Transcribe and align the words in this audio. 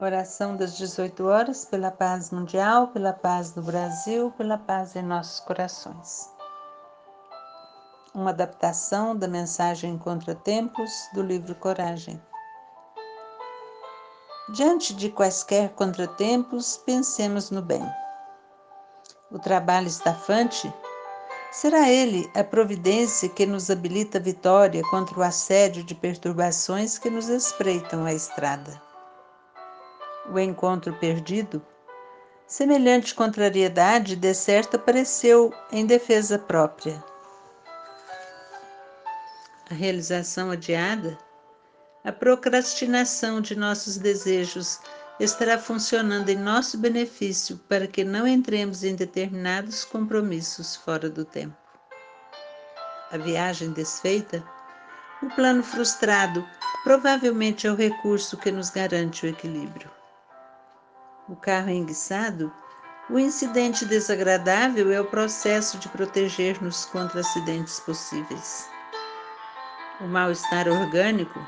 Oração 0.00 0.56
das 0.56 0.76
18 0.76 1.24
horas 1.24 1.64
pela 1.64 1.88
paz 1.88 2.32
mundial, 2.32 2.88
pela 2.88 3.12
paz 3.12 3.52
do 3.52 3.62
Brasil, 3.62 4.32
pela 4.36 4.58
paz 4.58 4.96
em 4.96 5.02
nossos 5.02 5.38
corações. 5.38 6.28
Uma 8.12 8.30
adaptação 8.30 9.16
da 9.16 9.28
mensagem 9.28 9.96
Contratempos 9.96 10.90
do 11.12 11.22
livro 11.22 11.54
Coragem. 11.54 12.20
Diante 14.52 14.92
de 14.92 15.10
quaisquer 15.10 15.68
contratempos, 15.74 16.76
pensemos 16.76 17.52
no 17.52 17.62
bem. 17.62 17.88
O 19.30 19.38
trabalho 19.38 19.86
estafante 19.86 20.74
será 21.52 21.88
ele 21.88 22.28
a 22.34 22.42
providência 22.42 23.28
que 23.28 23.46
nos 23.46 23.70
habilita 23.70 24.18
a 24.18 24.20
vitória 24.20 24.82
contra 24.90 25.20
o 25.20 25.22
assédio 25.22 25.84
de 25.84 25.94
perturbações 25.94 26.98
que 26.98 27.08
nos 27.08 27.28
espreitam 27.28 28.04
a 28.04 28.12
estrada 28.12 28.82
o 30.30 30.38
encontro 30.38 30.92
perdido, 30.94 31.64
semelhante 32.46 33.14
contrariedade 33.14 34.16
de 34.16 34.34
certo 34.34 34.76
apareceu 34.76 35.52
em 35.70 35.84
defesa 35.84 36.38
própria. 36.38 37.02
A 39.70 39.74
realização 39.74 40.50
adiada, 40.50 41.18
a 42.04 42.12
procrastinação 42.12 43.40
de 43.40 43.56
nossos 43.56 43.96
desejos 43.96 44.80
estará 45.18 45.58
funcionando 45.58 46.28
em 46.28 46.36
nosso 46.36 46.76
benefício 46.76 47.58
para 47.68 47.86
que 47.86 48.04
não 48.04 48.26
entremos 48.26 48.82
em 48.82 48.94
determinados 48.94 49.84
compromissos 49.84 50.76
fora 50.76 51.08
do 51.08 51.24
tempo. 51.24 51.56
A 53.10 53.16
viagem 53.16 53.72
desfeita, 53.72 54.42
o 55.22 55.28
plano 55.34 55.62
frustrado, 55.62 56.46
provavelmente 56.82 57.66
é 57.66 57.70
o 57.70 57.76
recurso 57.76 58.36
que 58.36 58.50
nos 58.50 58.70
garante 58.70 59.24
o 59.24 59.28
equilíbrio 59.28 59.90
o 61.28 61.36
carro 61.36 61.70
enguiçado, 61.70 62.52
o 63.08 63.18
incidente 63.18 63.84
desagradável 63.84 64.90
é 64.92 65.00
o 65.00 65.04
processo 65.04 65.78
de 65.78 65.88
proteger-nos 65.88 66.84
contra 66.86 67.20
acidentes 67.20 67.80
possíveis. 67.80 68.68
O 70.00 70.04
mal-estar 70.04 70.68
orgânico, 70.68 71.38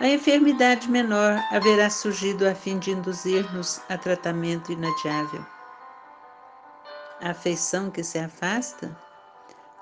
a 0.00 0.08
enfermidade 0.08 0.90
menor 0.90 1.38
haverá 1.50 1.88
surgido 1.90 2.46
a 2.46 2.54
fim 2.54 2.78
de 2.78 2.92
induzir-nos 2.92 3.80
a 3.88 3.96
tratamento 3.96 4.72
inadiável. 4.72 5.44
A 7.20 7.30
afeição 7.30 7.90
que 7.90 8.02
se 8.02 8.18
afasta, 8.18 8.96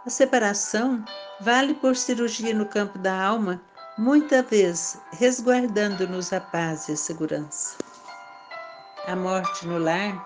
a 0.04 0.10
separação 0.10 1.04
vale 1.40 1.74
por 1.74 1.96
cirurgia 1.96 2.54
no 2.54 2.66
campo 2.66 2.98
da 2.98 3.14
alma, 3.14 3.60
muita 3.96 4.42
vez 4.42 4.98
resguardando-nos 5.12 6.32
a 6.32 6.40
paz 6.40 6.88
e 6.88 6.92
a 6.92 6.96
segurança 6.96 7.89
a 9.10 9.16
morte 9.16 9.66
no 9.66 9.76
lar, 9.76 10.24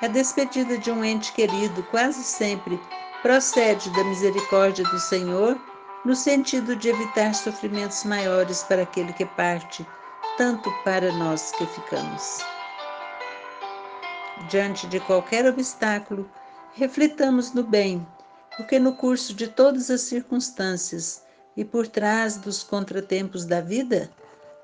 a 0.00 0.06
despedida 0.06 0.78
de 0.78 0.90
um 0.90 1.04
ente 1.04 1.30
querido 1.34 1.82
quase 1.90 2.24
sempre 2.24 2.80
procede 3.20 3.90
da 3.90 4.02
misericórdia 4.04 4.82
do 4.84 4.98
Senhor, 4.98 5.60
no 6.02 6.16
sentido 6.16 6.74
de 6.74 6.88
evitar 6.88 7.34
sofrimentos 7.34 8.02
maiores 8.04 8.62
para 8.62 8.82
aquele 8.82 9.12
que 9.12 9.26
parte, 9.26 9.86
tanto 10.38 10.72
para 10.84 11.12
nós 11.12 11.52
que 11.52 11.66
ficamos. 11.66 12.38
Diante 14.48 14.86
de 14.86 14.98
qualquer 15.00 15.44
obstáculo, 15.44 16.30
reflitamos 16.72 17.52
no 17.52 17.62
bem, 17.62 18.06
porque 18.56 18.78
no 18.78 18.96
curso 18.96 19.34
de 19.34 19.48
todas 19.48 19.90
as 19.90 20.00
circunstâncias 20.00 21.24
e 21.54 21.62
por 21.62 21.86
trás 21.86 22.38
dos 22.38 22.62
contratempos 22.62 23.44
da 23.44 23.60
vida, 23.60 24.10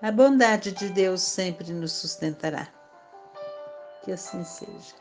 a 0.00 0.10
bondade 0.10 0.72
de 0.72 0.88
Deus 0.88 1.20
sempre 1.20 1.74
nos 1.74 1.92
sustentará. 1.92 2.68
Que 4.02 4.12
assim 4.12 4.44
seja. 4.44 4.94